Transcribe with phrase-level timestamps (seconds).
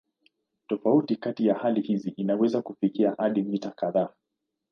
[0.67, 4.09] Tofauti kati ya hali hizi inaweza kufikia hadi mita kadhaa.